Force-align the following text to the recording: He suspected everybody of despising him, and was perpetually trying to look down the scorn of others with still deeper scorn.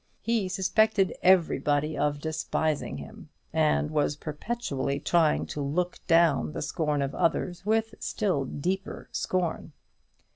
He 0.23 0.49
suspected 0.49 1.13
everybody 1.21 1.95
of 1.95 2.19
despising 2.19 2.97
him, 2.97 3.29
and 3.53 3.91
was 3.91 4.15
perpetually 4.15 4.99
trying 4.99 5.45
to 5.53 5.61
look 5.61 5.99
down 6.07 6.53
the 6.53 6.63
scorn 6.63 7.03
of 7.03 7.13
others 7.13 7.67
with 7.67 7.93
still 7.99 8.45
deeper 8.45 9.09
scorn. 9.11 9.73